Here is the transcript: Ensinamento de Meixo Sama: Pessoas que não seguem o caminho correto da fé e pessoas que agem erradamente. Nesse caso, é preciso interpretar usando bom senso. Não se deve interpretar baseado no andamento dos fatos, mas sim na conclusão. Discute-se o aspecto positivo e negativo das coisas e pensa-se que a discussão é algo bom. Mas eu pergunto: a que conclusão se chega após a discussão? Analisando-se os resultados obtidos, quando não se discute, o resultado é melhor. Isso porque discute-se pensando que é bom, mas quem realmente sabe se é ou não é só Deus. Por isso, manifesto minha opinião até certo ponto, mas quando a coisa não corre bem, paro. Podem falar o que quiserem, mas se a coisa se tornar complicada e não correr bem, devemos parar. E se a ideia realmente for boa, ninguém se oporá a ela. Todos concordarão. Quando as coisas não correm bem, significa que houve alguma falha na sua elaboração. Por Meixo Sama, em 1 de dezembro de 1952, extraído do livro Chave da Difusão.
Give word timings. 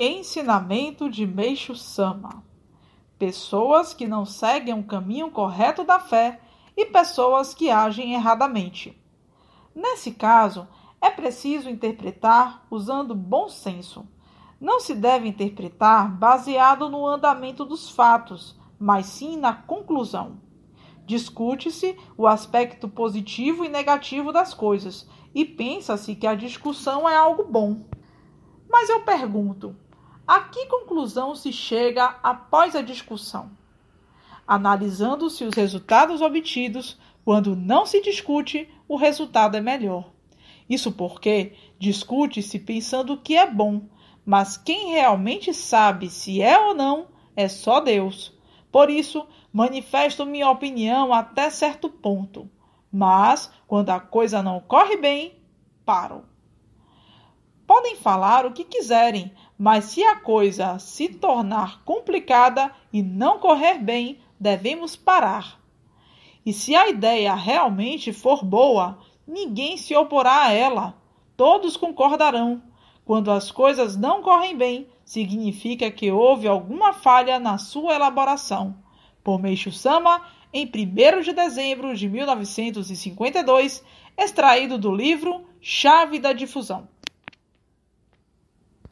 Ensinamento 0.00 1.10
de 1.10 1.26
Meixo 1.26 1.74
Sama: 1.74 2.44
Pessoas 3.18 3.92
que 3.92 4.06
não 4.06 4.24
seguem 4.24 4.72
o 4.72 4.84
caminho 4.84 5.28
correto 5.28 5.82
da 5.82 5.98
fé 5.98 6.40
e 6.76 6.86
pessoas 6.86 7.52
que 7.52 7.68
agem 7.68 8.14
erradamente. 8.14 8.96
Nesse 9.74 10.12
caso, 10.12 10.68
é 11.00 11.10
preciso 11.10 11.68
interpretar 11.68 12.64
usando 12.70 13.12
bom 13.12 13.48
senso. 13.48 14.06
Não 14.60 14.78
se 14.78 14.94
deve 14.94 15.26
interpretar 15.26 16.08
baseado 16.08 16.88
no 16.88 17.04
andamento 17.04 17.64
dos 17.64 17.90
fatos, 17.90 18.56
mas 18.78 19.06
sim 19.06 19.36
na 19.36 19.52
conclusão. 19.52 20.40
Discute-se 21.06 21.98
o 22.16 22.28
aspecto 22.28 22.88
positivo 22.88 23.64
e 23.64 23.68
negativo 23.68 24.32
das 24.32 24.54
coisas 24.54 25.08
e 25.34 25.44
pensa-se 25.44 26.14
que 26.14 26.26
a 26.28 26.36
discussão 26.36 27.08
é 27.08 27.16
algo 27.16 27.42
bom. 27.42 27.84
Mas 28.70 28.88
eu 28.88 29.00
pergunto: 29.00 29.74
a 30.28 30.40
que 30.40 30.66
conclusão 30.66 31.34
se 31.34 31.50
chega 31.50 32.18
após 32.22 32.76
a 32.76 32.82
discussão? 32.82 33.50
Analisando-se 34.46 35.42
os 35.42 35.54
resultados 35.54 36.20
obtidos, 36.20 36.98
quando 37.24 37.56
não 37.56 37.86
se 37.86 38.02
discute, 38.02 38.68
o 38.86 38.96
resultado 38.96 39.56
é 39.56 39.60
melhor. 39.62 40.10
Isso 40.68 40.92
porque 40.92 41.54
discute-se 41.78 42.58
pensando 42.58 43.16
que 43.16 43.38
é 43.38 43.50
bom, 43.50 43.88
mas 44.22 44.58
quem 44.58 44.90
realmente 44.90 45.54
sabe 45.54 46.10
se 46.10 46.42
é 46.42 46.60
ou 46.60 46.74
não 46.74 47.06
é 47.34 47.48
só 47.48 47.80
Deus. 47.80 48.36
Por 48.70 48.90
isso, 48.90 49.26
manifesto 49.50 50.26
minha 50.26 50.50
opinião 50.50 51.14
até 51.14 51.48
certo 51.48 51.88
ponto, 51.88 52.50
mas 52.92 53.50
quando 53.66 53.88
a 53.88 53.98
coisa 53.98 54.42
não 54.42 54.60
corre 54.60 54.98
bem, 54.98 55.40
paro. 55.86 56.24
Podem 57.68 57.96
falar 57.96 58.46
o 58.46 58.52
que 58.52 58.64
quiserem, 58.64 59.30
mas 59.58 59.84
se 59.84 60.02
a 60.02 60.16
coisa 60.16 60.78
se 60.78 61.06
tornar 61.06 61.84
complicada 61.84 62.72
e 62.90 63.02
não 63.02 63.38
correr 63.38 63.78
bem, 63.78 64.20
devemos 64.40 64.96
parar. 64.96 65.60
E 66.46 66.52
se 66.54 66.74
a 66.74 66.88
ideia 66.88 67.34
realmente 67.34 68.10
for 68.10 68.42
boa, 68.42 68.98
ninguém 69.26 69.76
se 69.76 69.94
oporá 69.94 70.44
a 70.44 70.52
ela. 70.54 70.94
Todos 71.36 71.76
concordarão. 71.76 72.62
Quando 73.04 73.30
as 73.30 73.50
coisas 73.50 73.98
não 73.98 74.22
correm 74.22 74.56
bem, 74.56 74.88
significa 75.04 75.90
que 75.90 76.10
houve 76.10 76.48
alguma 76.48 76.94
falha 76.94 77.38
na 77.38 77.58
sua 77.58 77.94
elaboração. 77.96 78.74
Por 79.22 79.38
Meixo 79.38 79.70
Sama, 79.70 80.22
em 80.54 80.64
1 80.64 81.20
de 81.20 81.34
dezembro 81.34 81.94
de 81.94 82.08
1952, 82.08 83.84
extraído 84.16 84.78
do 84.78 84.90
livro 84.90 85.44
Chave 85.60 86.18
da 86.18 86.32
Difusão. 86.32 86.88